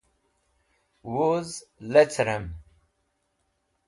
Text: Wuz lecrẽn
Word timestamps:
Wuz 1.13 1.49
lecrẽn 1.91 2.45